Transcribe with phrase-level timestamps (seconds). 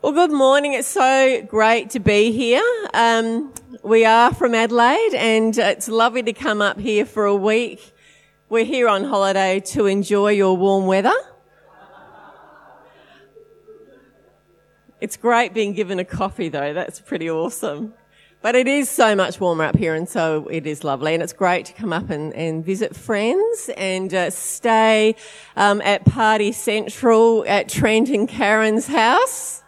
[0.00, 0.74] Well, good morning.
[0.74, 2.62] It's so great to be here.
[2.94, 7.92] Um, we are from Adelaide and it's lovely to come up here for a week.
[8.48, 11.16] We're here on holiday to enjoy your warm weather.
[15.00, 16.72] It's great being given a coffee though.
[16.72, 17.94] That's pretty awesome.
[18.40, 21.32] But it is so much warmer up here and so it is lovely and it's
[21.32, 25.16] great to come up and, and visit friends and uh, stay
[25.56, 29.64] um, at Party Central at Trent and Karen's house.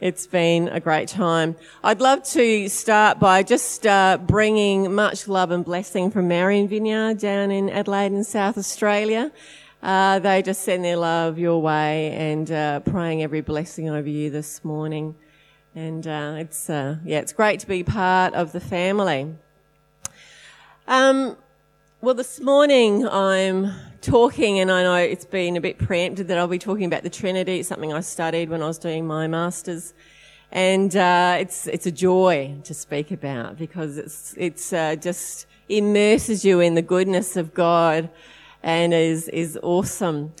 [0.00, 1.56] It's been a great time.
[1.82, 7.18] I'd love to start by just uh, bringing much love and blessing from Marion Vineyard
[7.18, 9.32] down in Adelaide in South Australia.
[9.82, 14.30] Uh, they just send their love your way and uh, praying every blessing over you
[14.30, 15.16] this morning.
[15.74, 19.34] And uh, it's uh, yeah, it's great to be part of the family.
[20.86, 21.36] Um,
[22.00, 26.48] well, this morning I'm talking, and I know it's been a bit preempted that I'll
[26.48, 27.60] be talking about the Trinity.
[27.60, 29.94] It's something I studied when I was doing my masters,
[30.52, 36.44] and uh, it's it's a joy to speak about because it's it's uh, just immerses
[36.44, 38.08] you in the goodness of God,
[38.62, 40.32] and is is awesome.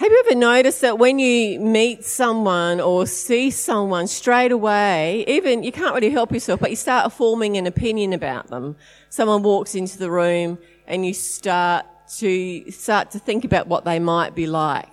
[0.00, 5.62] Have you ever noticed that when you meet someone or see someone straight away, even
[5.62, 8.76] you can't really help yourself, but you start forming an opinion about them?
[9.10, 10.56] Someone walks into the room
[10.90, 11.86] and you start
[12.18, 14.92] to start to think about what they might be like.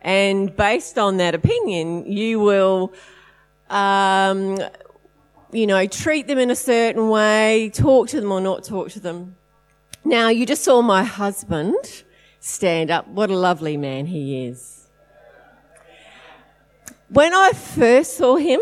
[0.00, 2.92] And based on that opinion, you will,
[3.68, 4.56] um,
[5.52, 9.00] you know, treat them in a certain way, talk to them or not talk to
[9.00, 9.36] them.
[10.04, 12.04] Now, you just saw my husband
[12.38, 13.08] stand up.
[13.08, 14.88] What a lovely man he is.
[17.08, 18.60] When I first saw him,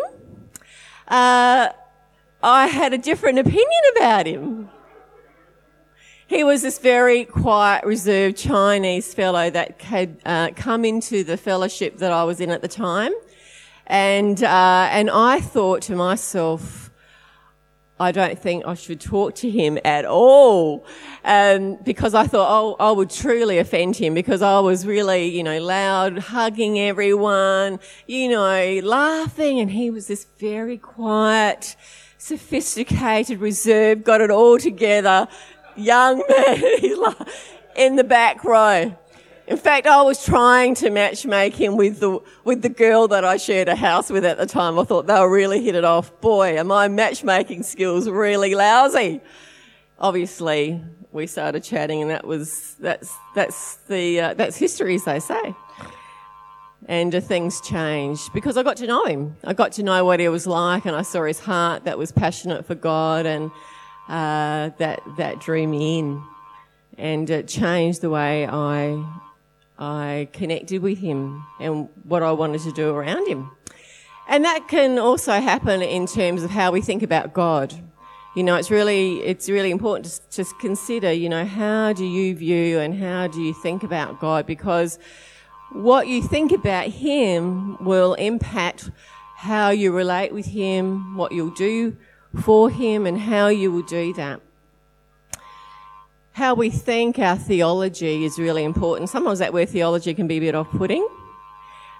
[1.08, 1.68] uh,
[2.42, 4.70] I had a different opinion about him.
[6.26, 11.98] He was this very quiet, reserved Chinese fellow that had uh, come into the fellowship
[11.98, 13.12] that I was in at the time,
[13.86, 16.90] and uh, and I thought to myself,
[18.00, 20.86] I don't think I should talk to him at all,
[21.26, 25.42] um, because I thought oh, I would truly offend him because I was really, you
[25.42, 31.76] know, loud, hugging everyone, you know, laughing, and he was this very quiet,
[32.16, 35.28] sophisticated, reserved, got it all together,
[35.76, 37.14] young man
[37.76, 38.96] in the back row.
[39.46, 43.36] In fact, I was trying to matchmake him with the, with the girl that I
[43.36, 44.78] shared a house with at the time.
[44.78, 46.18] I thought they'll really hit it off.
[46.22, 49.20] Boy, are my matchmaking skills really lousy.
[49.98, 55.20] Obviously, we started chatting and that was, that's, that's the, uh, that's history, as they
[55.20, 55.54] say.
[56.86, 59.36] And uh, things changed because I got to know him.
[59.44, 62.12] I got to know what he was like and I saw his heart that was
[62.12, 63.50] passionate for God and,
[64.08, 66.22] uh, that that drew me in,
[66.98, 69.02] and it changed the way I
[69.78, 73.50] I connected with him and what I wanted to do around him.
[74.28, 77.74] And that can also happen in terms of how we think about God.
[78.36, 81.12] You know, it's really it's really important to just consider.
[81.12, 84.46] You know, how do you view and how do you think about God?
[84.46, 84.98] Because
[85.72, 88.90] what you think about Him will impact
[89.36, 91.96] how you relate with Him, what you'll do
[92.40, 94.40] for Him and how you will do that.
[96.32, 99.08] How we think our theology is really important.
[99.08, 101.06] Sometimes that word theology can be a bit off putting.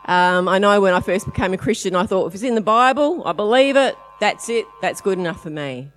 [0.07, 2.61] Um, I know when I first became a Christian, I thought if it's in the
[2.61, 5.93] Bible, I believe it, that's it, that's good enough for me.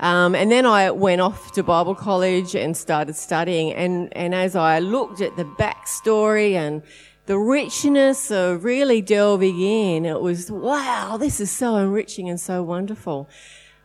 [0.00, 3.72] Um, and then I went off to Bible college and started studying.
[3.72, 6.82] And, and as I looked at the backstory and
[7.26, 12.62] the richness of really delving in, it was, wow, this is so enriching and so
[12.62, 13.28] wonderful.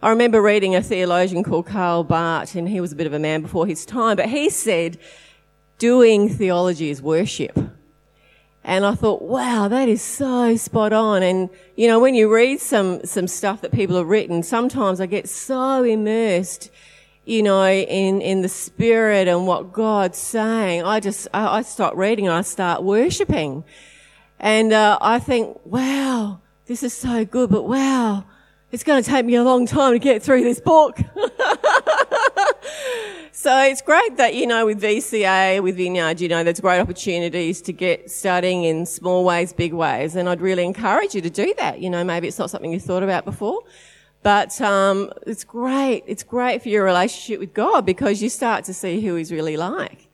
[0.03, 3.19] I remember reading a theologian called Karl Barth, and he was a bit of a
[3.19, 4.97] man before his time, but he said,
[5.77, 7.57] doing theology is worship.
[8.65, 11.23] And I thought, wow, that is so spot on.
[11.23, 15.05] And, you know, when you read some, some stuff that people have written, sometimes I
[15.05, 16.69] get so immersed,
[17.23, 20.83] you know, in, in the spirit and what God's saying.
[20.83, 23.63] I just, I, I stop reading and I start worshipping.
[24.37, 28.25] And, uh, I think, wow, this is so good, but wow,
[28.73, 30.97] it's going to take me a long time to get through this book.
[33.31, 37.61] so it's great that, you know, with VCA, with Vineyard, you know, there's great opportunities
[37.61, 40.15] to get studying in small ways, big ways.
[40.15, 41.81] And I'd really encourage you to do that.
[41.81, 43.61] You know, maybe it's not something you thought about before.
[44.23, 46.03] But um, it's great.
[46.07, 49.55] It's great for your relationship with God because you start to see who He's really
[49.55, 50.07] like.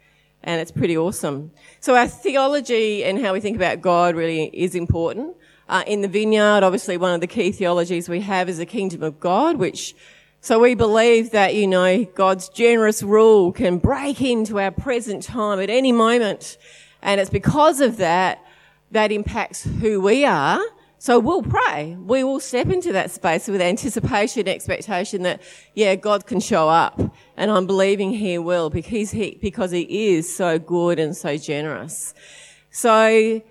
[0.43, 1.51] And it's pretty awesome.
[1.79, 5.37] So our theology and how we think about God really is important.
[5.69, 9.03] Uh, in the vineyard, obviously one of the key theologies we have is the kingdom
[9.03, 9.95] of God, which,
[10.41, 15.59] so we believe that, you know, God's generous rule can break into our present time
[15.59, 16.57] at any moment.
[17.03, 18.43] And it's because of that,
[18.89, 20.59] that impacts who we are.
[20.97, 21.95] So we'll pray.
[21.99, 25.39] We will step into that space with anticipation, expectation that,
[25.75, 26.99] yeah, God can show up.
[27.37, 32.15] And I'm believing He will because He, because He is so good and so generous.
[32.71, 33.43] So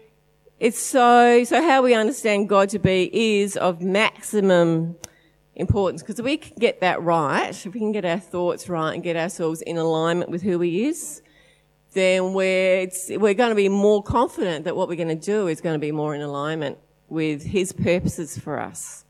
[0.61, 3.11] it's so, so how we understand God to be
[3.41, 4.97] is of maximum
[5.55, 8.93] importance because if we can get that right, if we can get our thoughts right
[8.93, 11.23] and get ourselves in alignment with who He is,
[11.93, 15.61] then we're, we're going to be more confident that what we're going to do is
[15.61, 16.77] going to be more in alignment
[17.09, 19.05] with His purposes for us.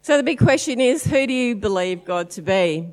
[0.00, 2.88] So the big question is, who do you believe God to be?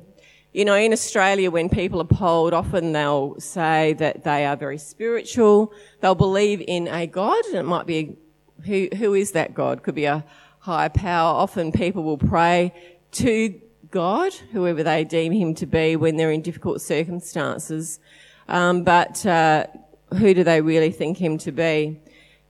[0.56, 4.78] You know, in Australia, when people are polled, often they'll say that they are very
[4.78, 5.70] spiritual.
[6.00, 8.16] They'll believe in a God, and it might be
[8.64, 9.82] who, who is that God?
[9.82, 10.24] Could be a
[10.60, 11.34] higher power.
[11.34, 12.72] Often people will pray
[13.12, 13.60] to
[13.90, 18.00] God, whoever they deem him to be, when they're in difficult circumstances.
[18.48, 19.66] Um, but uh,
[20.14, 22.00] who do they really think him to be?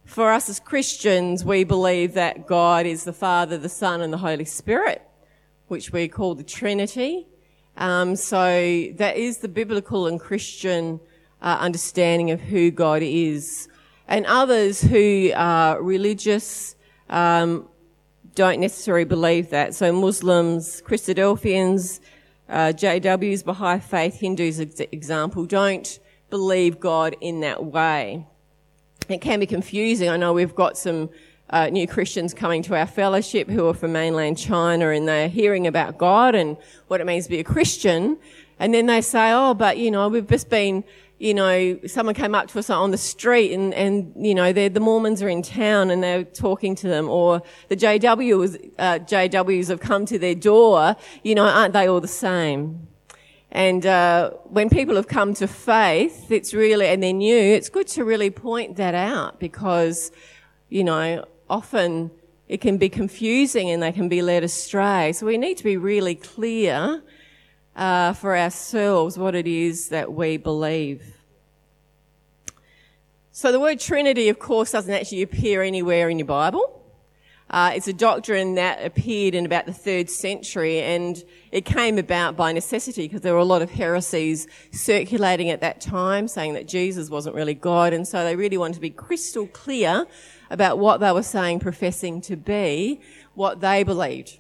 [0.05, 4.19] For us as Christians, we believe that God is the Father, the Son, and the
[4.19, 5.03] Holy Spirit,
[5.67, 7.27] which we call the Trinity.
[7.77, 11.01] Um, so that is the biblical and Christian
[11.43, 13.69] uh, understanding of who God is.
[14.09, 16.77] And others who are religious
[17.11, 17.69] um,
[18.35, 19.75] don't necessarily believe that.
[19.75, 22.01] So Muslims, Christadelphians,
[22.49, 25.99] uh, JWs, Baha'i faith, Hindus, example, don't
[26.31, 28.27] believe God in that way.
[29.09, 30.09] It can be confusing.
[30.09, 31.11] I know we've got some
[31.51, 35.67] uh, new Christians coming to our fellowship who are from mainland China and they're hearing
[35.67, 36.57] about God and
[36.89, 38.19] what it means to be a Christian.
[38.59, 40.85] And then they say, oh, but you know, we've just been
[41.19, 44.81] you know, someone came up to us on the street and, and you know, the
[44.81, 49.81] Mormons are in town and they're talking to them, or the JWs, uh, JWs have
[49.81, 52.87] come to their door, you know, aren't they all the same?
[53.51, 57.87] And uh, when people have come to faith, it's really, and they're new, it's good
[57.89, 60.13] to really point that out because,
[60.69, 62.11] you know, often
[62.49, 65.13] it can be confusing and they can be led astray.
[65.13, 67.03] So we need to be really clear
[67.75, 71.17] uh, for ourselves what it is that we believe.
[73.33, 76.73] So the word Trinity, of course, doesn't actually appear anywhere in your Bible.
[77.49, 81.23] Uh, it's a doctrine that appeared in about the third century and
[81.53, 85.81] it came about by necessity because there were a lot of heresies circulating at that
[85.81, 89.47] time saying that Jesus wasn't really God and so they really wanted to be crystal
[89.47, 90.07] clear
[90.51, 93.01] about what they were saying professing to be
[93.35, 94.39] what they believed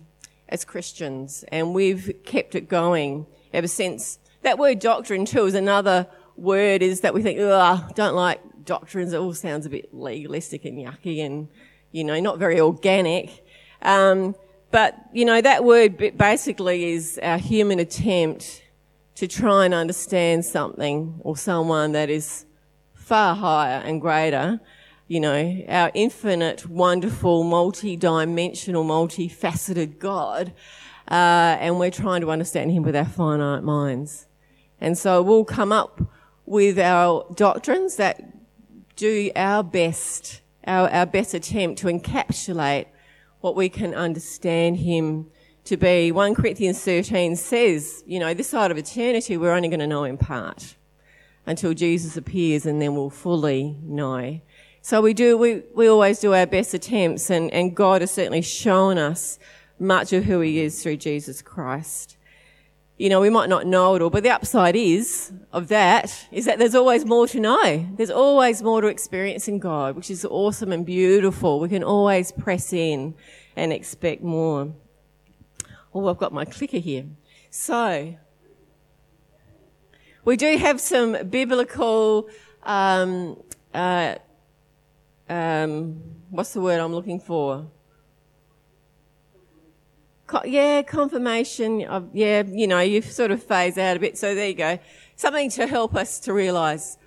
[0.48, 4.18] as Christians, and we've kept it going ever since.
[4.42, 6.06] That word doctrine too is another
[6.36, 9.12] word is that we think, ugh, don't like doctrines.
[9.12, 11.48] It all sounds a bit legalistic and yucky and,
[11.92, 13.44] you know, not very organic.
[13.82, 14.34] Um,
[14.70, 18.62] but, you know, that word basically is our human attempt
[19.16, 22.44] to try and understand something or someone that is
[22.94, 24.60] far higher and greater
[25.08, 30.52] you know, our infinite, wonderful, multi-dimensional, multifaceted God,
[31.08, 34.26] uh, and we're trying to understand Him with our finite minds.
[34.80, 36.00] And so we'll come up
[36.44, 38.20] with our doctrines that
[38.96, 42.86] do our best, our, our best attempt to encapsulate
[43.40, 45.30] what we can understand Him
[45.64, 46.10] to be.
[46.10, 50.04] 1 Corinthians 13 says, you know, this side of eternity, we're only going to know
[50.04, 50.74] in part
[51.46, 54.40] until Jesus appears and then we'll fully know.
[54.86, 58.40] So we do, we, we always do our best attempts and, and God has certainly
[58.40, 59.36] shown us
[59.80, 62.16] much of who he is through Jesus Christ.
[62.96, 66.44] You know, we might not know it all, but the upside is of that is
[66.44, 67.84] that there's always more to know.
[67.96, 71.58] There's always more to experience in God, which is awesome and beautiful.
[71.58, 73.16] We can always press in
[73.56, 74.72] and expect more.
[75.92, 77.06] Oh, I've got my clicker here.
[77.50, 78.14] So,
[80.24, 82.28] we do have some biblical
[82.62, 83.42] um,
[83.74, 84.14] uh,
[85.28, 87.66] um, what's the word I'm looking for?
[90.26, 94.18] Co- yeah, confirmation of, yeah, you know, you sort of phase out a bit.
[94.18, 94.78] So there you go.
[95.14, 96.98] Something to help us to realize,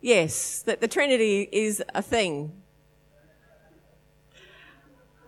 [0.00, 2.52] yes, that the Trinity is a thing.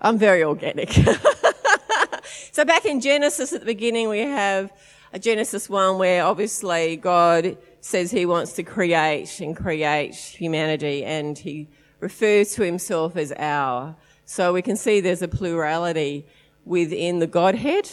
[0.01, 0.93] I'm very organic.
[2.53, 4.73] so back in Genesis at the beginning, we have
[5.13, 11.39] a Genesis 1 where obviously God says he wants to create and create humanity and
[11.39, 11.69] he
[12.03, 13.95] refers to himself as our.
[14.25, 16.27] So we can see there's a plurality
[16.65, 17.89] within the Godhead,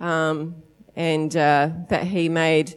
[0.00, 0.56] um,
[0.96, 2.76] and uh, that he made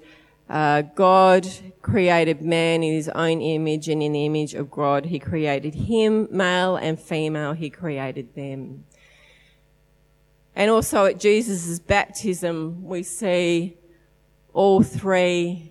[0.50, 1.48] uh, God
[1.82, 6.28] created man in his own image, and in the image of God, he created him,
[6.30, 8.84] male and female, he created them.
[10.54, 13.78] And also at Jesus' baptism, we see
[14.54, 15.71] all three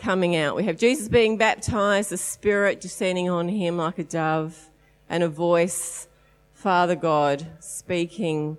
[0.00, 0.56] coming out.
[0.56, 4.70] We have Jesus being baptized, the Spirit descending on him like a dove,
[5.10, 6.08] and a voice,
[6.54, 8.56] Father God, speaking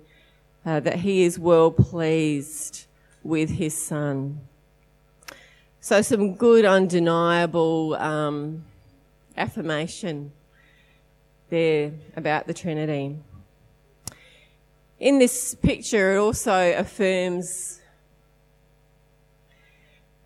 [0.64, 2.86] uh, that he is well pleased
[3.24, 4.40] with his Son.
[5.80, 8.64] So, some good, undeniable um,
[9.36, 10.30] affirmation
[11.50, 13.16] there about the Trinity.
[15.00, 17.81] In this picture, it also affirms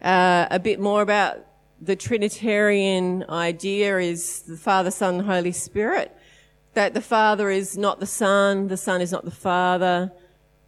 [0.07, 1.45] uh, a bit more about
[1.81, 6.17] the Trinitarian idea is the Father, Son, Holy Spirit.
[6.75, 10.13] That the Father is not the Son, the Son is not the Father,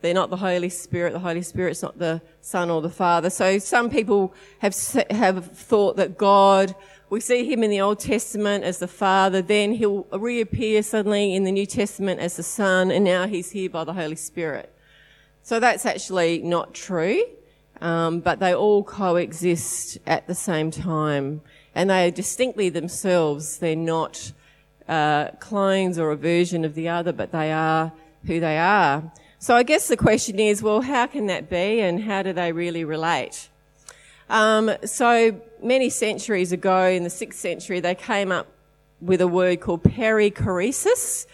[0.00, 3.30] they're not the Holy Spirit, the Holy Spirit's not the Son or the Father.
[3.30, 4.76] So some people have,
[5.10, 6.74] have thought that God,
[7.08, 11.44] we see him in the Old Testament as the Father, then he'll reappear suddenly in
[11.44, 14.74] the New Testament as the Son, and now he's here by the Holy Spirit.
[15.42, 17.22] So that's actually not true
[17.80, 21.40] um, but they all coexist at the same time,
[21.74, 23.58] and they are distinctly themselves.
[23.58, 24.32] They're not
[24.88, 27.92] uh, clones or a version of the other, but they are
[28.26, 29.12] who they are.
[29.38, 32.52] So I guess the question is, well, how can that be, and how do they
[32.52, 33.48] really relate?
[34.28, 38.48] Um, so many centuries ago, in the sixth century, they came up
[39.00, 41.26] with a word called perichoresis,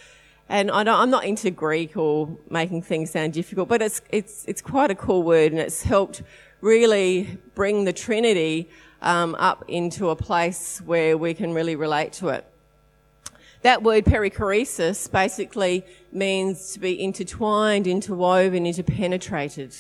[0.49, 4.61] and I am not into Greek or making things sound difficult, but it's, it's, it's
[4.61, 6.23] quite a cool word and it's helped
[6.61, 8.69] really bring the Trinity
[9.01, 12.47] um, up into a place where we can really relate to it.
[13.63, 19.75] That word perichoresis basically means to be intertwined, interwoven, interpenetrated.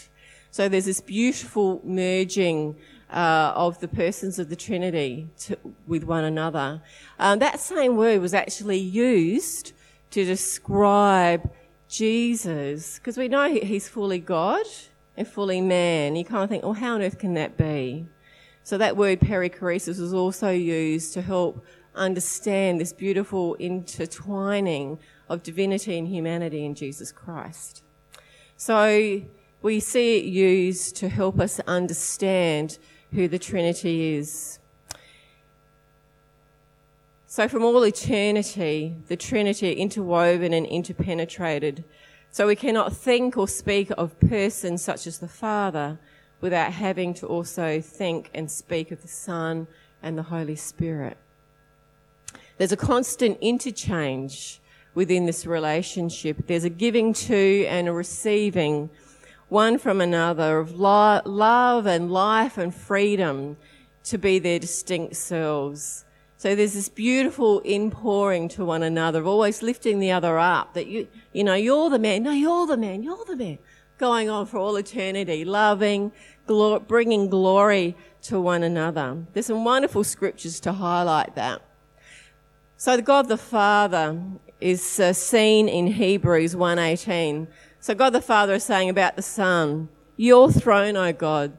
[0.50, 2.76] So there's this beautiful merging
[3.11, 6.80] uh, of the persons of the Trinity to, with one another.
[7.18, 9.73] Um, that same word was actually used
[10.14, 11.50] to describe
[11.88, 14.64] Jesus, because we know he's fully God
[15.16, 16.14] and fully man.
[16.14, 18.06] You kind of think, well, how on earth can that be?
[18.62, 21.64] So that word perichoresis was also used to help
[21.97, 27.83] understand this beautiful intertwining of divinity and humanity in Jesus Christ.
[28.56, 29.21] So
[29.62, 32.78] we see it used to help us understand
[33.11, 34.61] who the Trinity is.
[37.35, 41.83] So from all eternity, the Trinity interwoven and interpenetrated.
[42.31, 45.99] So we cannot think or speak of persons such as the Father
[46.41, 49.67] without having to also think and speak of the Son
[50.00, 51.17] and the Holy Spirit.
[52.57, 54.61] There's a constant interchange
[54.95, 56.47] within this relationship.
[56.47, 58.91] There's a giving to and a receiving
[59.49, 63.57] one from another of lo- love and life and freedom
[64.05, 66.05] to be their distinct selves.
[66.44, 70.74] So there's this beautiful inpouring to one another, of always lifting the other up.
[70.74, 72.24] That you, you know, you're the man.
[72.24, 73.02] No, you're the man.
[73.02, 73.58] You're the man.
[73.96, 76.12] Going on for all eternity, loving,
[76.46, 79.24] bringing glory to one another.
[79.32, 81.62] There's some wonderful scriptures to highlight that.
[82.76, 84.20] So the God the Father
[84.60, 87.48] is uh, seen in Hebrews 1:18.
[87.80, 91.56] So God the Father is saying about the Son, "Your throne, O God."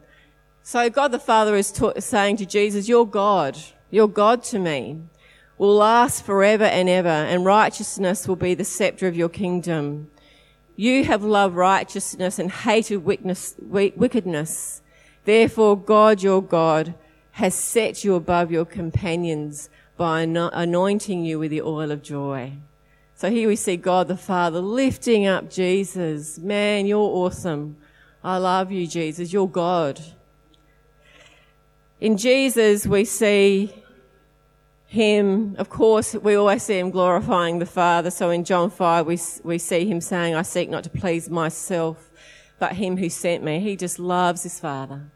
[0.62, 3.58] So God the Father is ta- saying to Jesus, "You're God."
[3.96, 5.00] Your God to me,
[5.56, 10.10] will last forever and ever, and righteousness will be the scepter of your kingdom.
[10.76, 14.82] You have loved righteousness and hated wickedness.
[15.24, 16.94] Therefore, God, your God,
[17.32, 22.52] has set you above your companions by anointing you with the oil of joy.
[23.14, 26.38] So here we see God the Father lifting up Jesus.
[26.38, 27.78] Man, you're awesome.
[28.22, 29.32] I love you, Jesus.
[29.32, 29.98] You're God.
[31.98, 33.72] In Jesus, we see
[34.96, 38.10] him, of course, we always see him glorifying the Father.
[38.10, 42.10] So in John 5, we, we see him saying, I seek not to please myself,
[42.58, 43.60] but him who sent me.
[43.60, 45.12] He just loves his Father.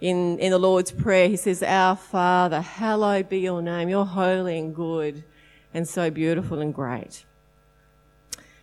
[0.00, 3.90] In, in the Lord's Prayer, he says, Our Father, hallowed be your name.
[3.90, 5.22] You're holy and good
[5.74, 7.24] and so beautiful and great.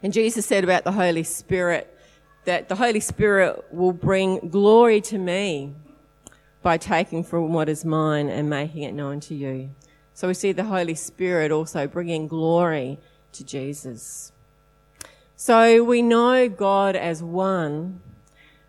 [0.02, 1.96] And Jesus said about the Holy Spirit
[2.46, 5.76] that the Holy Spirit will bring glory to me
[6.64, 9.70] by taking from what is mine and making it known to you.
[10.20, 13.00] So we see the Holy Spirit also bringing glory
[13.32, 14.34] to Jesus.
[15.38, 18.02] So we know God as one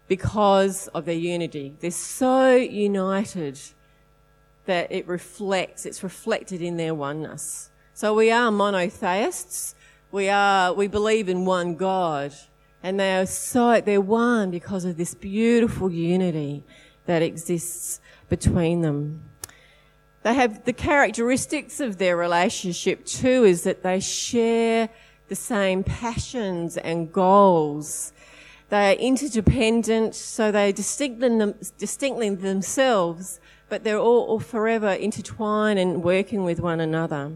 [0.07, 1.75] because of their unity.
[1.80, 3.59] They're so united
[4.66, 7.73] that it reflects, it's reflected in their oneness.
[7.95, 9.75] So we are monotheists.
[10.12, 12.33] We are, we believe in one God
[12.80, 16.62] and they are so, they're one because of this beautiful unity
[17.07, 19.29] that exists between them.
[20.22, 24.90] They have the characteristics of their relationship too is that they share
[25.28, 28.12] the same passions and goals.
[28.68, 36.02] They are interdependent, so they distinctly, distinctly themselves, but they're all, all forever intertwined and
[36.04, 37.32] working with one another.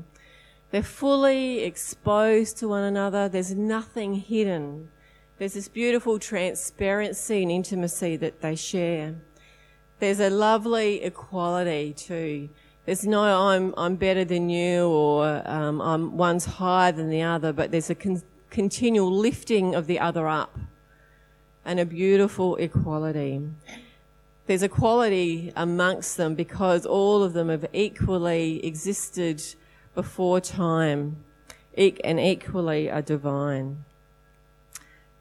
[0.71, 3.29] They're fully exposed to one another.
[3.29, 4.91] There's nothing hidden.
[5.39, 9.15] There's this beautiful transparency and intimacy that they share.
[10.01, 12.49] There's a lovely equality too.
[12.87, 17.53] There's no I'm I'm better than you or um, I'm one's higher than the other,
[17.53, 20.59] but there's a con- continual lifting of the other up,
[21.65, 23.41] and a beautiful equality.
[24.47, 29.43] There's equality amongst them because all of them have equally existed
[29.95, 31.25] before time,
[31.75, 33.85] and equally are divine.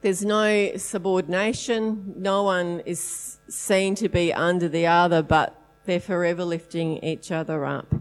[0.01, 2.15] There's no subordination.
[2.17, 7.65] No one is seen to be under the other, but they're forever lifting each other
[7.65, 7.93] up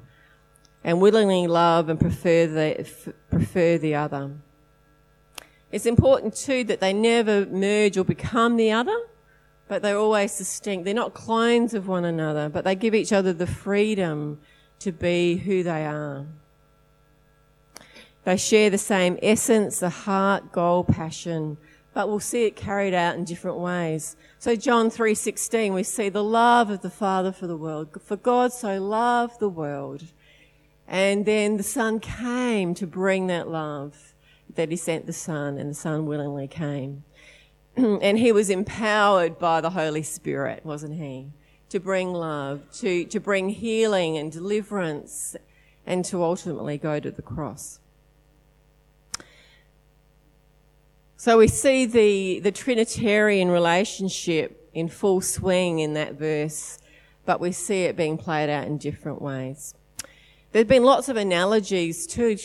[0.85, 4.33] and willingly love and prefer the, prefer the other.
[5.71, 8.97] It's important too that they never merge or become the other,
[9.69, 10.85] but they're always distinct.
[10.85, 14.41] They're not clones of one another, but they give each other the freedom
[14.81, 16.27] to be who they are.
[18.25, 21.57] They share the same essence, the heart, goal, passion,
[21.95, 24.17] but we'll see it carried out in different ways.
[24.39, 27.89] So John 3:16 we see the love of the Father for the world.
[28.03, 30.05] For God so loved the world.
[30.89, 34.15] And then the Son came to bring that love
[34.55, 37.05] that he sent the Son and the Son willingly came.
[37.77, 41.33] and he was empowered by the Holy Spirit, wasn't he?
[41.71, 45.37] To bring love, to, to bring healing and deliverance
[45.87, 47.81] and to ultimately go to the cross.
[51.25, 56.81] So we see the, the Trinitarian relationship in full swing in that verse,
[57.25, 59.73] but we see it being played out in different ways.
[60.51, 62.37] There's been lots of analogies to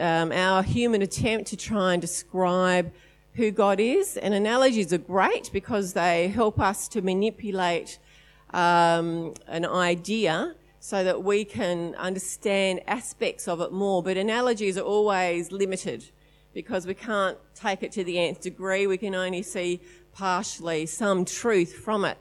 [0.00, 2.90] um, our human attempt to try and describe
[3.34, 8.00] who God is, and analogies are great because they help us to manipulate
[8.52, 14.02] um, an idea so that we can understand aspects of it more.
[14.02, 16.10] But analogies are always limited
[16.54, 18.86] because we can't take it to the nth degree.
[18.86, 19.80] We can only see
[20.12, 22.16] partially some truth from it.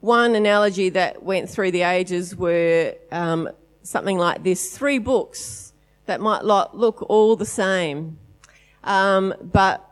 [0.00, 3.48] One analogy that went through the ages were um,
[3.82, 5.72] something like this three books
[6.06, 8.18] that might look all the same.
[8.84, 9.84] Um, but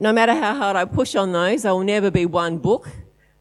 [0.00, 2.88] no matter how hard I push on those, they will never be one book.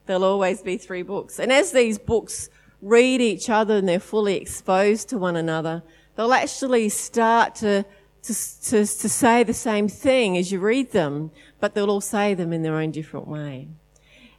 [0.06, 1.40] There'll always be three books.
[1.40, 2.50] And as these books
[2.82, 5.84] read each other and they're fully exposed to one another,
[6.16, 7.86] they'll actually start to
[8.24, 12.34] to, to, to say the same thing as you read them, but they'll all say
[12.34, 13.68] them in their own different way.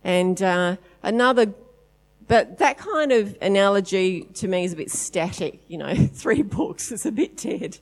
[0.03, 1.53] And uh, another,
[2.27, 5.61] but that kind of analogy to me is a bit static.
[5.69, 7.79] You know, three books is a bit dead,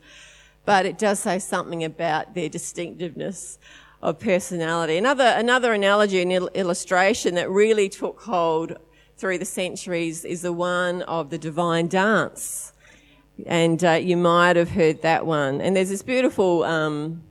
[0.65, 3.59] but it does say something about their distinctiveness
[4.03, 4.97] of personality.
[4.97, 8.77] Another another analogy and il- illustration that really took hold
[9.17, 12.73] through the centuries is the one of the divine dance
[13.47, 15.61] and uh, you might have heard that one.
[15.61, 17.23] And there's this beautiful um,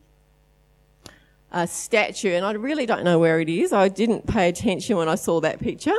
[1.52, 3.74] uh, statue, and I really don't know where it is.
[3.74, 5.98] I didn't pay attention when I saw that picture,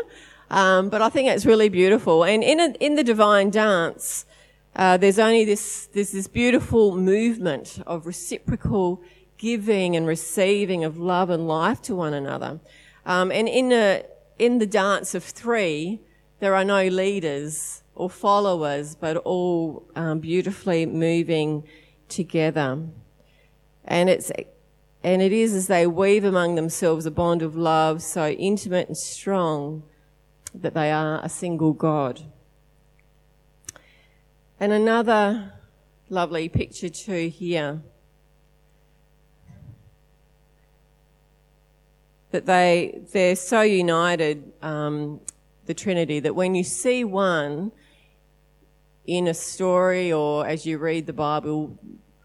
[0.51, 2.25] um, but I think it's really beautiful.
[2.25, 4.27] And in a, in the divine dance,
[4.75, 9.03] uh, there's only this there's this beautiful movement of reciprocal
[9.37, 12.61] giving and receiving of love and life to one another.
[13.05, 14.07] Um, and in the
[14.39, 16.01] in the dance of three,
[16.41, 21.65] there are no leaders or followers, but all um, beautifully moving
[22.09, 22.79] together.
[23.85, 24.31] And it's
[25.05, 28.97] and it is as they weave among themselves a bond of love so intimate and
[28.97, 29.83] strong
[30.55, 32.21] that they are a single God.
[34.61, 35.53] And another
[36.09, 37.83] lovely picture too here.
[42.31, 45.21] That they they're so united, um,
[45.67, 47.73] the Trinity, that when you see one,
[49.07, 51.79] in a story or as you read the Bible,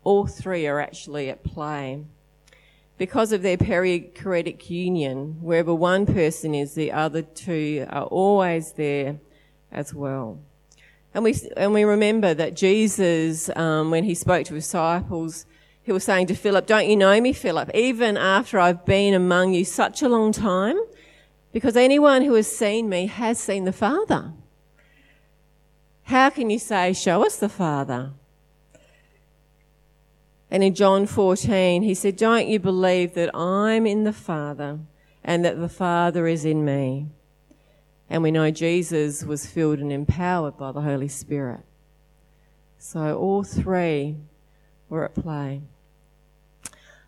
[0.04, 2.04] all three are actually at play.
[2.98, 9.20] Because of their perichoretic union, wherever one person is, the other two are always there
[9.72, 10.40] as well.
[11.13, 15.46] And we, and we remember that Jesus, um, when he spoke to his disciples,
[15.84, 19.54] he was saying to Philip, Don't you know me, Philip, even after I've been among
[19.54, 20.78] you such a long time?
[21.54, 24.34] Because anyone who has seen me has seen the Father.
[26.08, 28.12] How can you say, Show us the Father?
[30.50, 34.80] And in John 14, he said, Don't you believe that I'm in the Father
[35.22, 37.08] and that the Father is in me?
[38.10, 41.65] And we know Jesus was filled and empowered by the Holy Spirit.
[42.78, 44.15] So all three
[44.88, 45.62] were at play.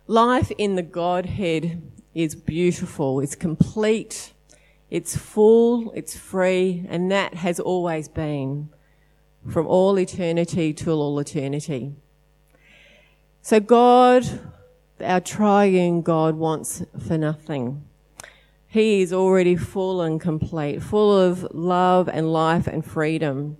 [0.08, 1.80] Life in the Godhead
[2.12, 4.34] is beautiful, it's complete,
[4.90, 8.68] It's full, it's free, and that has always been
[9.48, 11.92] from all eternity to all eternity.
[13.42, 14.40] So God,
[15.00, 17.84] our triune God wants for nothing.
[18.68, 23.56] He is already full and complete, full of love and life and freedom.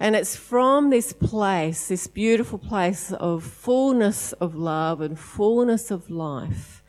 [0.00, 6.10] And it's from this place, this beautiful place of fullness of love and fullness of
[6.10, 6.82] life,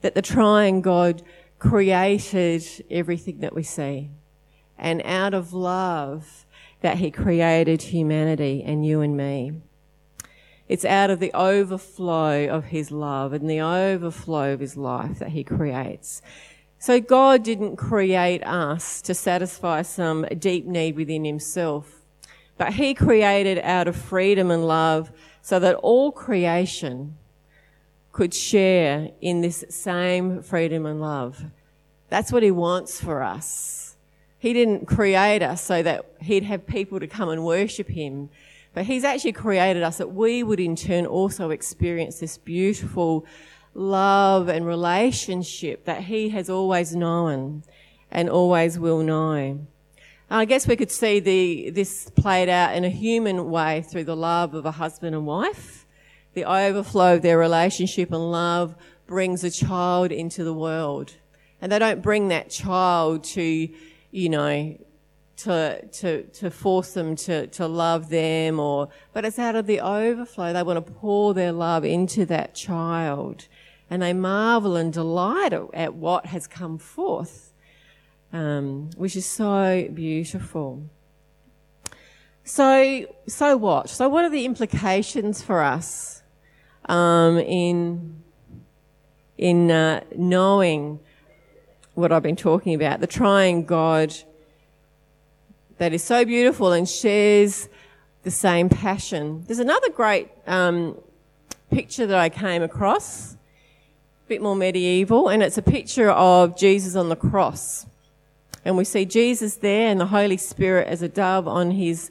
[0.00, 1.22] that the triune God
[1.60, 4.10] created everything that we see.
[4.76, 6.44] And out of love,
[6.86, 9.60] that He created humanity and you and me.
[10.68, 15.30] It's out of the overflow of His love and the overflow of His life that
[15.30, 16.22] He creates.
[16.78, 22.04] So God didn't create us to satisfy some deep need within Himself.
[22.56, 25.10] But he created out of freedom and love
[25.42, 27.16] so that all creation
[28.12, 31.44] could share in this same freedom and love.
[32.10, 33.85] That's what he wants for us.
[34.38, 38.28] He didn't create us so that he'd have people to come and worship him,
[38.74, 43.24] but he's actually created us that we would in turn also experience this beautiful
[43.74, 47.62] love and relationship that he has always known
[48.10, 49.58] and always will know.
[50.28, 54.16] I guess we could see the, this played out in a human way through the
[54.16, 55.86] love of a husband and wife.
[56.34, 58.74] The overflow of their relationship and love
[59.06, 61.14] brings a child into the world.
[61.60, 63.68] And they don't bring that child to,
[64.16, 64.78] you know,
[65.38, 69.80] to, to, to force them to, to love them or, but it's out of the
[69.80, 70.52] overflow.
[70.52, 73.46] They want to pour their love into that child
[73.90, 77.52] and they marvel and delight at what has come forth
[78.32, 80.82] um, which is so beautiful.
[82.44, 83.88] So, so what?
[83.88, 86.22] So, what are the implications for us
[86.86, 88.22] um, in
[89.38, 91.00] in uh, knowing
[91.96, 93.00] what I've been talking about?
[93.00, 94.14] The triune God
[95.78, 97.70] that is so beautiful and shares
[98.22, 99.44] the same passion.
[99.46, 100.98] There's another great um,
[101.70, 106.96] picture that I came across, a bit more medieval, and it's a picture of Jesus
[106.96, 107.86] on the cross.
[108.62, 112.10] And we see Jesus there and the Holy Spirit as a dove on his,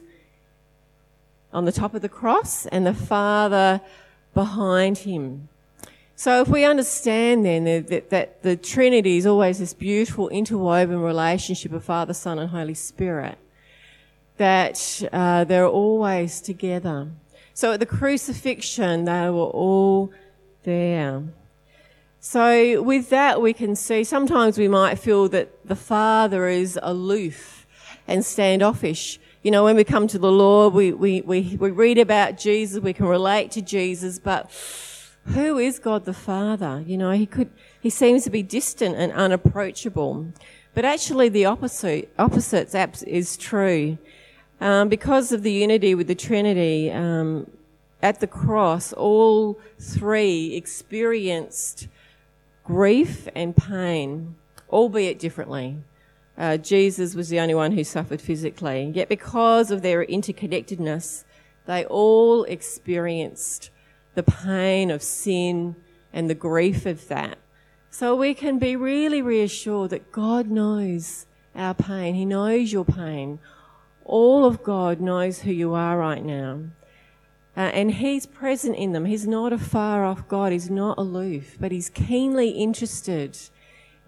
[1.52, 3.80] on the top of the cross and the Father
[4.34, 5.48] behind him.
[6.18, 11.74] So if we understand then that, that the Trinity is always this beautiful interwoven relationship
[11.74, 13.36] of Father, Son and Holy Spirit,
[14.38, 17.08] that uh, they're always together.
[17.52, 20.10] So at the crucifixion, they were all
[20.62, 21.22] there.
[22.18, 27.66] So with that, we can see sometimes we might feel that the Father is aloof
[28.08, 29.20] and standoffish.
[29.42, 32.82] You know, when we come to the Lord, we, we, we, we read about Jesus,
[32.82, 34.50] we can relate to Jesus, but
[35.26, 36.82] who is God the Father?
[36.86, 40.26] You know, he could, he seems to be distant and unapproachable.
[40.74, 42.74] But actually the opposite, opposite
[43.06, 43.98] is true.
[44.60, 47.50] Um, because of the unity with the Trinity, um,
[48.02, 51.88] at the cross, all three experienced
[52.64, 54.36] grief and pain,
[54.70, 55.78] albeit differently.
[56.38, 58.92] Uh, Jesus was the only one who suffered physically.
[58.94, 61.24] Yet, because of their interconnectedness,
[61.64, 63.70] they all experienced
[64.16, 65.76] the pain of sin
[66.12, 67.38] and the grief of that.
[67.90, 72.14] So we can be really reassured that God knows our pain.
[72.14, 73.38] He knows your pain.
[74.04, 76.60] All of God knows who you are right now.
[77.56, 79.04] Uh, and he's present in them.
[79.04, 80.52] He's not a far off God.
[80.52, 83.38] He's not aloof, but he's keenly interested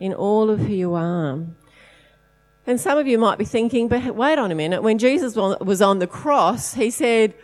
[0.01, 1.47] in all of who you are.
[2.67, 4.83] And some of you might be thinking, but wait on a minute.
[4.83, 7.35] When Jesus was on the cross, he said,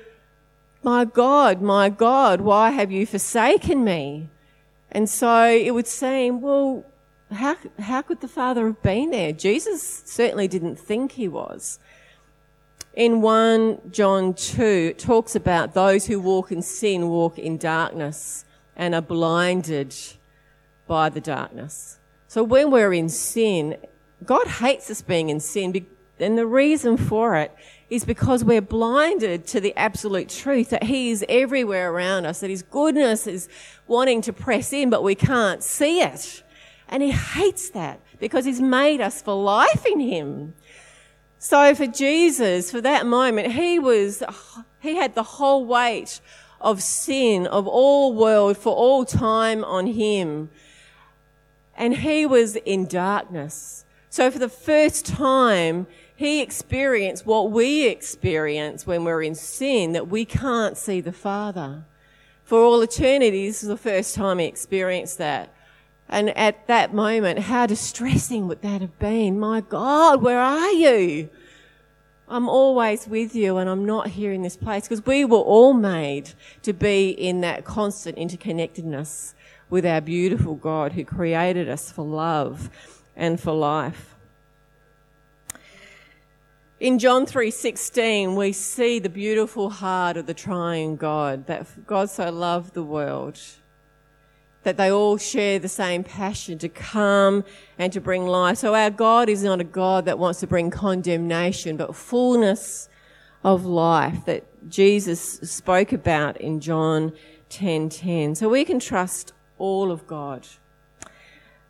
[0.85, 4.29] My God, my God, why have you forsaken me?
[4.93, 6.85] And so it would seem, well,
[7.33, 9.33] how, how could the Father have been there?
[9.33, 11.79] Jesus certainly didn't think he was.
[12.93, 18.45] In 1 John 2, it talks about those who walk in sin walk in darkness
[18.77, 19.97] and are blinded
[20.87, 21.99] by the darkness.
[22.29, 23.79] So when we're in sin,
[24.23, 25.87] God hates us being in sin,
[26.21, 27.57] and the reason for it
[27.95, 32.51] is because we're blinded to the absolute truth that He is everywhere around us, that
[32.51, 33.49] His goodness is
[33.87, 36.43] wanting to press in, but we can't see it.
[36.89, 40.55] And He hates that because He's made us for life in Him.
[41.45, 44.23] So for Jesus, for that moment, he was,
[44.81, 46.23] he had the whole weight
[46.59, 50.49] of sin of all world for all time on him.
[51.77, 53.85] And he was in darkness.
[54.09, 55.87] So for the first time,
[56.25, 61.85] he experienced what we experience when we're in sin, that we can't see the Father.
[62.45, 65.55] For all eternity, this is the first time he experienced that.
[66.09, 69.39] And at that moment, how distressing would that have been?
[69.39, 71.31] My God, where are you?
[72.29, 75.75] I'm always with you and I'm not here in this place because we were all
[75.75, 76.31] made
[76.63, 79.35] to be in that constant interconnectedness
[79.69, 82.71] with our beautiful God who created us for love
[83.15, 84.14] and for life.
[86.81, 92.33] In John 3:16 we see the beautiful heart of the triune God that God so
[92.33, 93.39] loved the world
[94.65, 97.45] that they all share the same passion to come
[97.79, 98.59] and to bring life.
[98.59, 102.89] So our God is not a God that wants to bring condemnation, but fullness
[103.45, 107.13] of life that Jesus spoke about in John
[107.51, 108.35] 10:10.
[108.35, 110.49] So we can trust all of God.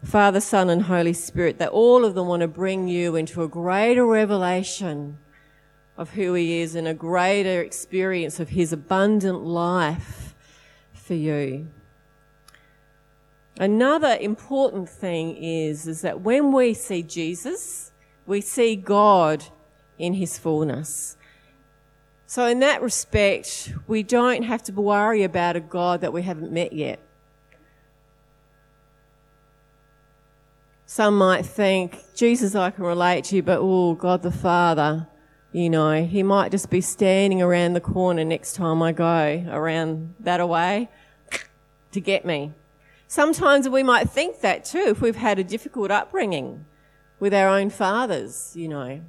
[0.05, 3.49] Father, Son, and Holy Spirit, that all of them want to bring you into a
[3.49, 5.19] greater revelation
[5.97, 10.35] of who He is and a greater experience of His abundant life
[10.93, 11.69] for you.
[13.59, 17.93] Another important thing is, is that when we see Jesus,
[18.27, 19.45] we see God
[19.99, 21.17] in his fullness.
[22.27, 26.51] So in that respect, we don't have to worry about a God that we haven't
[26.51, 26.99] met yet.
[30.87, 35.09] Some might think, Jesus, I can relate to you, but oh, God the Father,
[35.53, 40.15] you know, he might just be standing around the corner next time I go around
[40.21, 40.91] that away
[41.93, 42.53] to get me.
[43.07, 46.67] Sometimes we might think that too if we've had a difficult upbringing
[47.19, 49.01] with our own fathers, you know.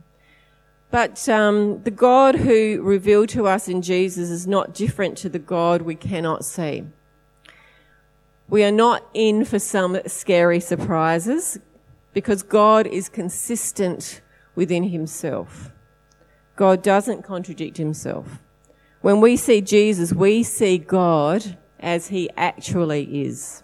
[0.91, 5.39] But um, the God who revealed to us in Jesus is not different to the
[5.39, 6.85] God we cannot see.
[8.47, 11.59] We are not in for some scary surprises
[12.13, 14.21] because God is consistent
[14.55, 15.71] within himself.
[16.55, 18.39] God doesn't contradict himself.
[19.01, 23.61] When we see Jesus, we see God as he actually is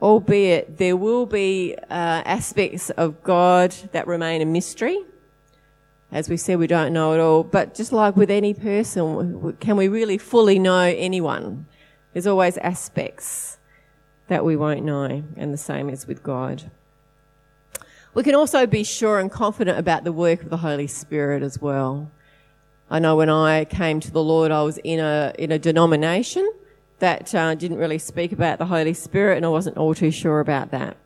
[0.00, 4.98] albeit there will be uh, aspects of God that remain a mystery.
[6.12, 7.42] As we said, we don't know it all.
[7.42, 11.66] But just like with any person, can we really fully know anyone?
[12.16, 13.58] There's always aspects
[14.28, 16.70] that we won't know, and the same is with God.
[18.14, 21.60] We can also be sure and confident about the work of the Holy Spirit as
[21.60, 22.10] well.
[22.88, 26.50] I know when I came to the Lord, I was in a, in a denomination
[27.00, 30.40] that uh, didn't really speak about the Holy Spirit, and I wasn't all too sure
[30.40, 30.96] about that.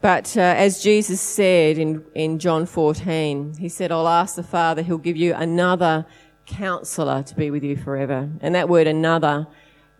[0.00, 4.82] But uh, as Jesus said in, in John 14, he said, I'll ask the Father,
[4.82, 6.06] he'll give you another
[6.46, 8.28] counselor to be with you forever.
[8.40, 9.46] And that word another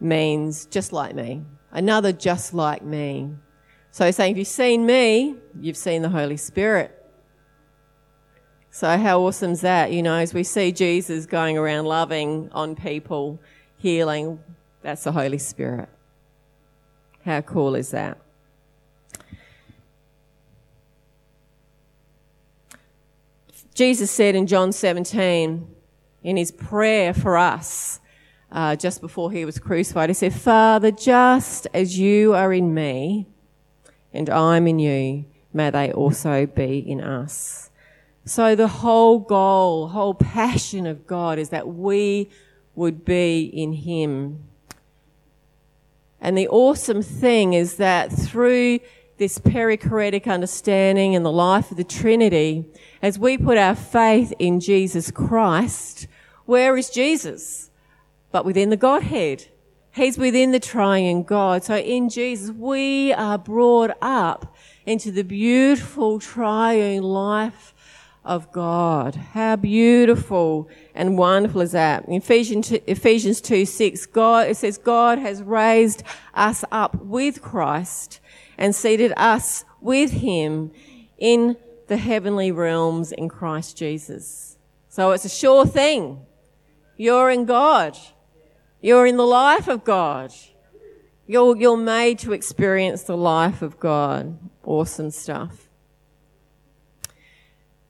[0.01, 1.43] means just like me.
[1.71, 3.31] Another just like me.
[3.91, 7.01] So saying, if you've seen me, you've seen the Holy Spirit.
[8.71, 9.93] So how awesome is that?
[9.93, 13.41] You know, as we see Jesus going around loving on people,
[13.77, 14.41] healing,
[14.83, 15.89] that's the Holy Spirit.
[17.25, 18.19] How cool is that?
[23.75, 25.74] Jesus said in John 17,
[26.25, 28.01] in his prayer for us,
[28.51, 33.27] uh, just before he was crucified, he said, Father, just as you are in me
[34.13, 37.71] and I'm in you, may they also be in us.
[38.25, 42.31] So the whole goal, whole passion of God is that we
[42.75, 44.45] would be in Him.
[46.21, 48.81] And the awesome thing is that through
[49.19, 52.65] this perichoretic understanding and the life of the Trinity,
[53.03, 56.07] as we put our faith in Jesus Christ,
[56.47, 57.71] where is Jesus?
[58.33, 59.47] But within the Godhead.
[59.93, 61.63] He's within the triune God.
[61.63, 64.55] So in Jesus, we are brought up
[64.85, 67.73] into the beautiful triune life
[68.25, 69.15] of God.
[69.15, 72.07] How beautiful and wonderful is that?
[72.07, 76.03] In Ephesians 2, Ephesians 2 6, God, it says, God has raised
[76.35, 78.21] us up with Christ
[78.59, 80.73] and seated us with Him
[81.19, 84.57] in the heavenly realms in Christ Jesus.
[84.89, 86.25] So it's a sure thing.
[86.97, 87.97] You're in God.
[88.81, 90.33] You're in the life of God.
[91.27, 94.39] You're, you're made to experience the life of God.
[94.63, 95.69] Awesome stuff.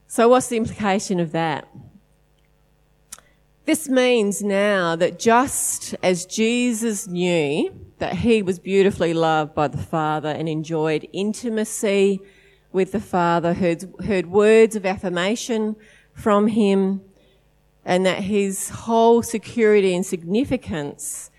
[0.07, 1.67] So, what's the implication of that?
[3.65, 9.77] This means now that just as Jesus knew that he was beautifully loved by the
[9.77, 12.21] Father and enjoyed intimacy
[12.71, 15.75] with the Father, heard, heard words of affirmation
[16.13, 17.01] from him,
[17.85, 21.29] and that his whole security and significance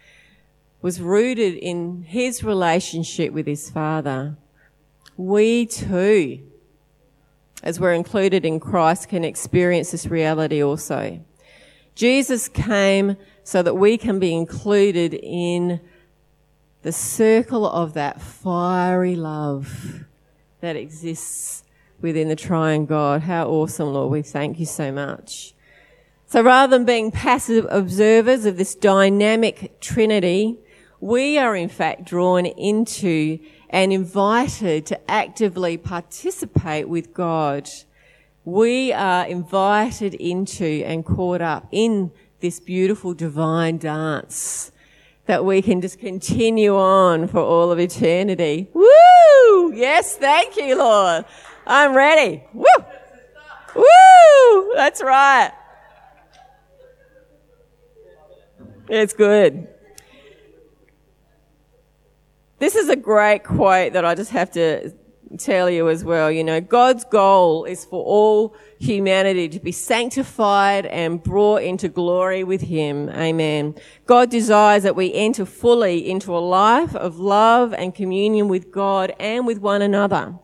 [0.80, 4.36] was rooted in his relationship with his Father,
[5.16, 6.40] we too
[7.66, 11.20] as we're included in Christ, can experience this reality also.
[11.96, 15.80] Jesus came so that we can be included in
[16.82, 20.04] the circle of that fiery love
[20.60, 21.64] that exists
[22.00, 23.22] within the triune God.
[23.22, 24.12] How awesome, Lord.
[24.12, 25.52] We thank you so much.
[26.28, 30.58] So rather than being passive observers of this dynamic Trinity,
[31.00, 33.38] we are in fact drawn into
[33.70, 37.70] and invited to actively participate with God.
[38.44, 42.10] We are invited into and caught up in
[42.40, 44.72] this beautiful divine dance
[45.26, 48.68] that we can just continue on for all of eternity.
[48.72, 49.72] Woo!
[49.72, 51.24] Yes, thank you, Lord.
[51.68, 52.42] I'm ready.
[52.52, 52.66] Woo!
[53.76, 54.74] Woo!
[54.74, 55.52] That's right.
[58.88, 59.68] It's good.
[62.58, 64.92] This is a great quote that I just have to
[65.38, 66.30] tell you as well.
[66.30, 72.44] You know, God's goal is for all humanity to be sanctified and brought into glory
[72.44, 73.10] with Him.
[73.10, 73.74] Amen.
[74.06, 79.14] God desires that we enter fully into a life of love and communion with God
[79.18, 80.38] and with one another.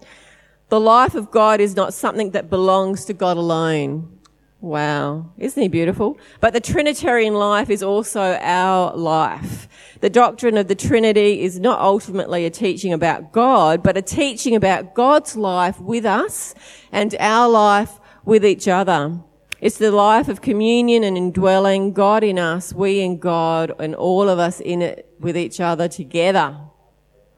[0.69, 4.19] The life of God is not something that belongs to God alone.
[4.63, 5.33] Wow.
[5.39, 6.21] Isn't he beautiful?
[6.41, 9.67] But the Trinitarian life is also our life.
[10.01, 14.55] The doctrine of the Trinity is not ultimately a teaching about God, but a teaching
[14.55, 16.55] about God's life with us
[16.93, 19.19] and our life with each other.
[19.61, 24.29] It's the life of communion and indwelling God in us, we in God, and all
[24.29, 26.57] of us in it with each other together.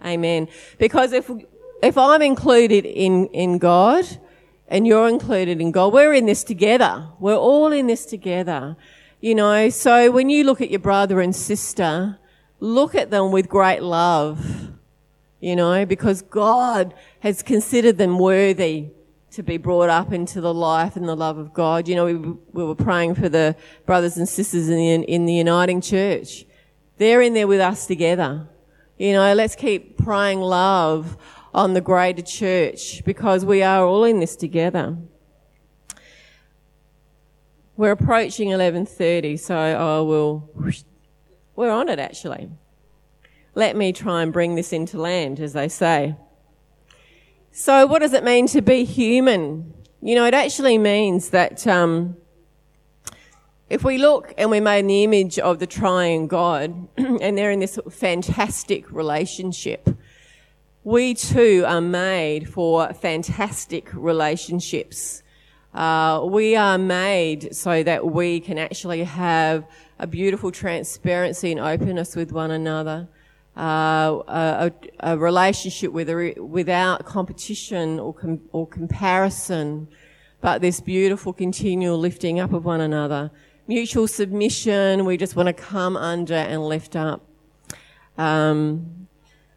[0.04, 0.48] Amen.
[0.76, 1.30] Because if,
[1.82, 4.04] if I'm included in, in God,
[4.68, 5.92] and you're included in God.
[5.92, 7.09] We're in this together.
[7.18, 8.77] We're all in this together.
[9.20, 12.18] You know, so when you look at your brother and sister,
[12.61, 14.70] look at them with great love,
[15.40, 18.88] you know, because God has considered them worthy
[19.33, 21.88] to be brought up into the life and the love of God.
[21.88, 25.35] You know, we, we were praying for the brothers and sisters in the, in the
[25.35, 26.44] uniting church.
[26.98, 28.46] They're in there with us together.
[28.96, 31.16] You know, let's keep praying love
[31.55, 34.99] on the greater church because we are all in this together.
[37.77, 40.51] We're approaching 11:30, so I will
[41.57, 42.51] we're on it actually.
[43.55, 46.17] Let me try and bring this into land as they say.
[47.53, 49.75] So what does it mean to be human?
[50.03, 52.17] You know, it actually means that um,
[53.71, 57.53] if we look and we're made in the image of the triune God, and they're
[57.53, 59.88] in this fantastic relationship,
[60.85, 65.23] we too are made for fantastic relationships.
[65.73, 69.66] Uh, we are made so that we can actually have
[69.99, 73.09] a beautiful transparency and openness with one another.
[73.57, 79.87] Uh, a, a, relationship with, without competition or, com, or comparison,
[80.40, 83.31] but this beautiful continual lifting up of one another.
[83.68, 87.25] Mutual submission, we just want to come under and lift up.
[88.18, 89.04] Um,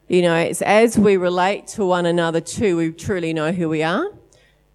[0.07, 3.83] you know, it's as we relate to one another too, we truly know who we
[3.83, 4.07] are.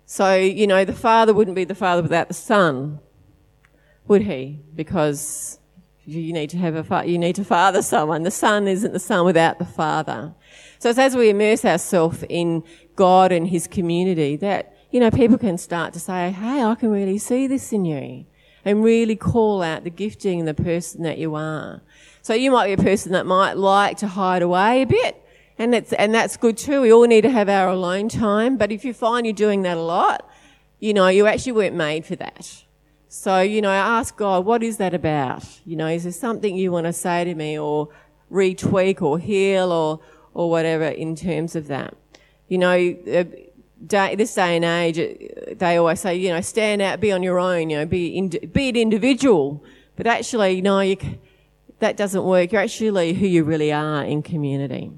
[0.04, 3.00] So, you know, the father wouldn't be the father without the son,
[4.06, 4.60] would he?
[4.74, 5.58] Because
[6.04, 8.24] you need to have a fa- you need to father someone.
[8.24, 10.34] The son isn't the son without the father.
[10.78, 12.64] So it's as we immerse ourselves in
[12.96, 16.90] God and His community that you know people can start to say, "Hey, I can
[16.90, 18.24] really see this in you,"
[18.64, 21.80] and really call out the gifting and the person that you are.
[22.20, 25.21] So you might be a person that might like to hide away a bit,
[25.58, 26.80] and it's, and that's good too.
[26.82, 28.56] We all need to have our alone time.
[28.56, 30.28] But if you find you're doing that a lot,
[30.80, 32.64] you know, you actually weren't made for that.
[33.08, 35.44] So, you know, ask God, what is that about?
[35.66, 37.88] You know, is there something you want to say to me or
[38.30, 40.00] retweak or heal or,
[40.32, 41.94] or whatever in terms of that?
[42.48, 43.24] You know, uh,
[43.86, 47.22] day, this day and age, uh, they always say, you know, stand out, be on
[47.22, 49.62] your own, you know, be, in, be an individual.
[49.96, 50.96] But actually, no, you,
[51.80, 52.50] that doesn't work.
[52.50, 54.90] You're actually who you really are in community.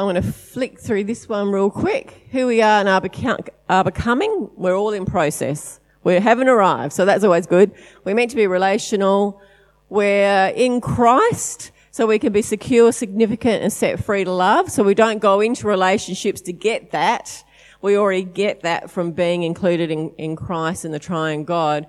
[0.00, 2.26] I'm going to flick through this one real quick.
[2.32, 5.78] Who we are and are, beca- are becoming, we're all in process.
[6.04, 7.70] We haven't arrived, so that's always good.
[8.04, 9.42] We're meant to be relational.
[9.90, 14.70] We're in Christ, so we can be secure, significant, and set free to love.
[14.70, 17.44] So we don't go into relationships to get that.
[17.82, 21.86] We already get that from being included in, in Christ and the triune God.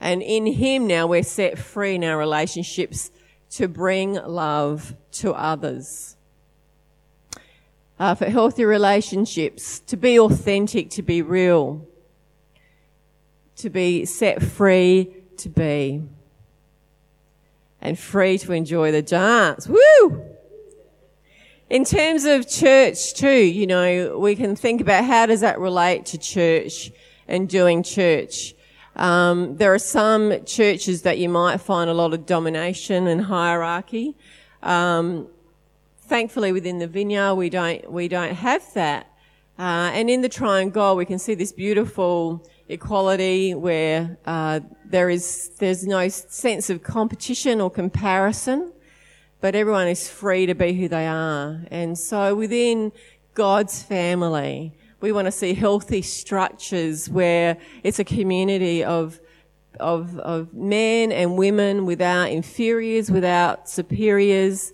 [0.00, 3.12] And in Him now we're set free in our relationships
[3.50, 6.13] to bring love to others
[7.98, 11.86] uh, for healthy relationships, to be authentic, to be real,
[13.56, 16.02] to be set free to be,
[17.80, 19.68] and free to enjoy the dance.
[19.68, 20.24] Woo!
[21.70, 26.06] In terms of church too, you know, we can think about how does that relate
[26.06, 26.92] to church
[27.26, 28.54] and doing church.
[28.96, 34.14] Um, there are some churches that you might find a lot of domination and hierarchy.
[34.62, 35.26] Um,
[36.14, 39.06] thankfully, within the vineyard, we don't we don't have that.
[39.58, 45.50] Uh, and in the triangle, we can see this beautiful equality where uh, there is
[45.58, 48.72] there's no sense of competition or comparison,
[49.40, 51.64] but everyone is free to be who they are.
[51.72, 52.92] And so within
[53.34, 59.18] God's family, we want to see healthy structures where it's a community of
[59.80, 64.72] of, of men and women without inferiors, without superiors,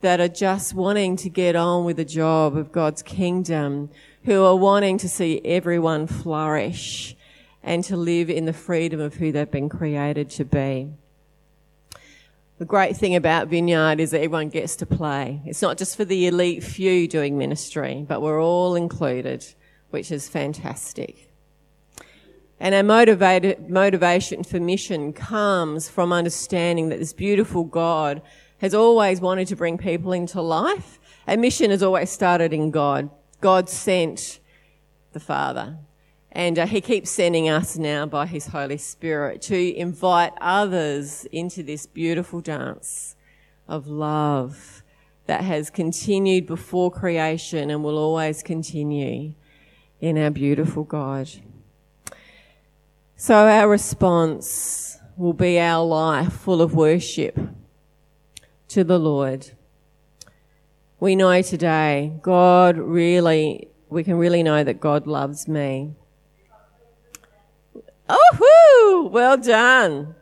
[0.00, 3.90] that are just wanting to get on with the job of God's kingdom,
[4.24, 7.16] who are wanting to see everyone flourish
[7.62, 10.88] and to live in the freedom of who they've been created to be.
[12.58, 15.40] The great thing about Vineyard is that everyone gets to play.
[15.46, 19.46] It's not just for the elite few doing ministry, but we're all included
[19.90, 21.32] which is fantastic.
[22.58, 28.22] And our motivation for mission comes from understanding that this beautiful God
[28.60, 31.00] has always wanted to bring people into life.
[31.26, 33.10] And mission has always started in God.
[33.40, 34.38] God sent
[35.12, 35.78] the Father.
[36.30, 41.62] And uh, He keeps sending us now by His Holy Spirit to invite others into
[41.62, 43.16] this beautiful dance
[43.66, 44.82] of love
[45.26, 49.32] that has continued before creation and will always continue
[50.00, 51.30] in our beautiful God.
[53.16, 57.38] So our response will be our life full of worship
[58.70, 59.50] to the Lord.
[61.00, 65.94] We know today God really, we can really know that God loves me.
[68.08, 69.08] Oh!
[69.12, 70.14] Well done.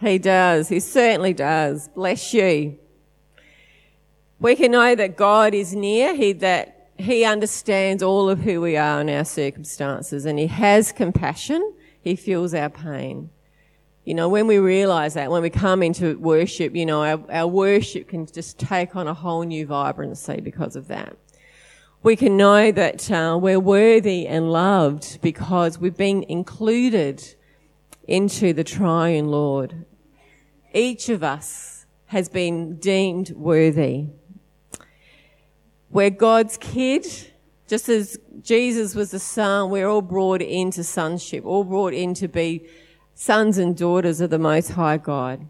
[0.00, 0.68] He does.
[0.68, 1.88] He certainly does.
[1.88, 2.78] Bless you.
[4.38, 8.78] We can know that God is near, he, that He understands all of who we
[8.78, 11.74] are and our circumstances, and He has compassion.
[12.00, 13.28] He feels our pain.
[14.04, 17.46] You know, when we realize that, when we come into worship, you know, our, our
[17.46, 21.16] worship can just take on a whole new vibrancy because of that.
[22.02, 27.34] We can know that uh, we're worthy and loved because we've been included
[28.08, 29.84] into the triune Lord.
[30.72, 34.06] Each of us has been deemed worthy
[35.90, 37.04] we're God's kid.
[37.66, 42.28] Just as Jesus was the son, we're all brought into sonship, all brought in to
[42.28, 42.66] be
[43.20, 45.46] sons and daughters of the Most High God.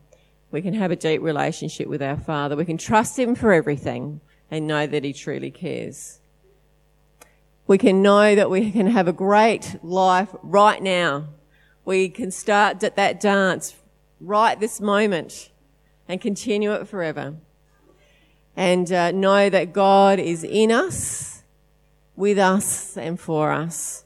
[0.51, 2.57] We can have a deep relationship with our Father.
[2.57, 6.19] We can trust Him for everything and know that He truly cares.
[7.69, 11.29] We can know that we can have a great life right now.
[11.85, 13.77] We can start that dance
[14.21, 15.53] right this moment
[16.09, 17.37] and continue it forever
[18.57, 21.45] and uh, know that God is in us,
[22.17, 24.05] with us, and for us.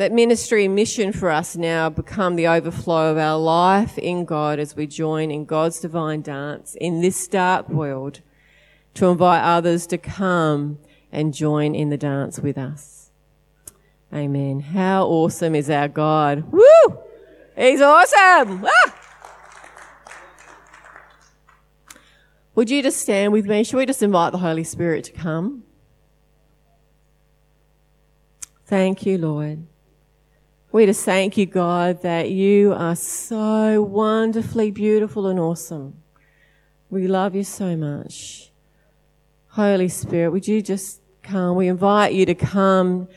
[0.00, 4.58] That ministry and mission for us now become the overflow of our life in God
[4.58, 8.20] as we join in God's divine dance in this dark world
[8.94, 10.78] to invite others to come
[11.12, 13.10] and join in the dance with us.
[14.10, 14.60] Amen.
[14.60, 16.50] How awesome is our God?
[16.50, 16.98] Woo!
[17.54, 18.64] He's awesome!
[18.66, 18.98] Ah!
[22.54, 23.64] Would you just stand with me?
[23.64, 25.64] Should we just invite the Holy Spirit to come?
[28.64, 29.66] Thank you, Lord.
[30.72, 36.00] We just thank you, God, that you are so wonderfully beautiful and awesome.
[36.88, 38.52] We love you so much.
[39.48, 41.56] Holy Spirit, would you just come?
[41.56, 43.08] We invite you to come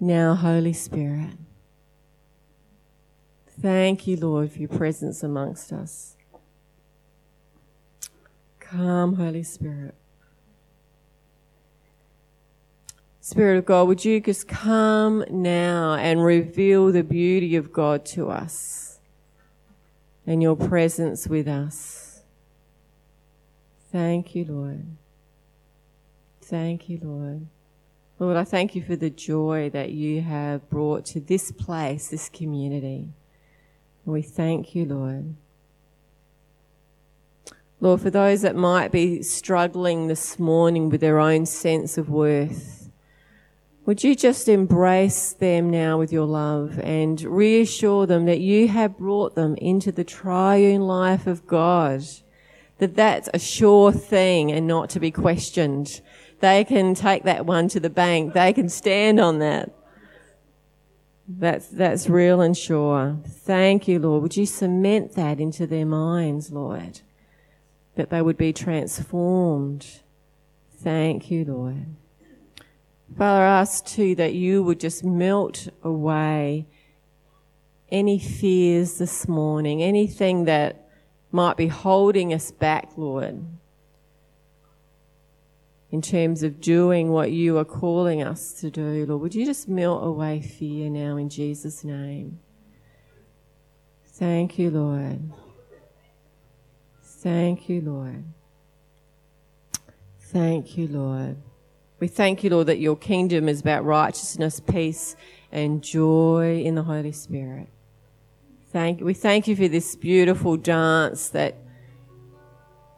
[0.00, 1.34] now, Holy Spirit.
[3.60, 6.16] Thank you, Lord, for your presence amongst us.
[8.60, 9.94] Come, Holy Spirit.
[13.30, 18.30] Spirit of God, would you just come now and reveal the beauty of God to
[18.30, 19.00] us
[20.26, 22.22] and your presence with us?
[23.92, 24.86] Thank you, Lord.
[26.40, 27.46] Thank you, Lord.
[28.18, 32.30] Lord, I thank you for the joy that you have brought to this place, this
[32.30, 33.10] community.
[34.06, 35.34] We thank you, Lord.
[37.78, 42.77] Lord, for those that might be struggling this morning with their own sense of worth,
[43.88, 48.98] would you just embrace them now with your love and reassure them that you have
[48.98, 52.02] brought them into the triune life of God,
[52.76, 56.02] that that's a sure thing and not to be questioned.
[56.40, 58.34] They can take that one to the bank.
[58.34, 59.70] They can stand on that.
[61.26, 63.16] That's, that's real and sure.
[63.26, 64.22] Thank you, Lord.
[64.22, 67.00] Would you cement that into their minds, Lord?
[67.98, 69.84] that they would be transformed.
[70.70, 71.86] Thank you, Lord.
[73.16, 76.66] Father, I ask too that you would just melt away
[77.90, 80.88] any fears this morning, anything that
[81.32, 83.44] might be holding us back, Lord,
[85.90, 89.22] in terms of doing what you are calling us to do, Lord.
[89.22, 92.40] Would you just melt away fear now in Jesus' name?
[94.04, 95.32] Thank you, Lord.
[97.02, 98.24] Thank you, Lord.
[100.20, 101.36] Thank you, Lord.
[102.00, 105.16] We thank you, Lord, that your kingdom is about righteousness, peace,
[105.50, 107.68] and joy in the Holy Spirit.
[108.70, 111.56] Thank we thank you for this beautiful dance, that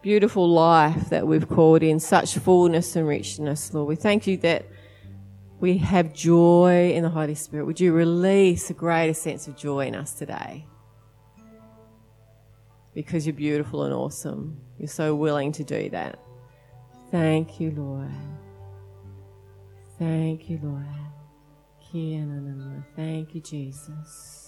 [0.02, 3.88] beautiful life that we've called in, such fullness and richness, Lord.
[3.88, 4.66] We thank you that
[5.60, 7.66] we have joy in the Holy Spirit.
[7.66, 10.66] Would you release a greater sense of joy in us today?
[12.94, 14.60] because you're beautiful and awesome.
[14.78, 16.18] You're so willing to do that.
[17.10, 18.10] Thank you, Lord.
[20.00, 20.86] Thank you, Lord.
[22.96, 24.39] Thank you, Jesus.